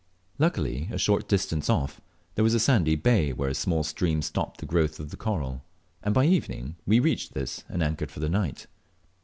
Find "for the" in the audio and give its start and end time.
8.09-8.27